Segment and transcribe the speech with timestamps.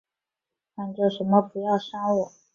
[0.75, 2.31] 喊着什么不要杀我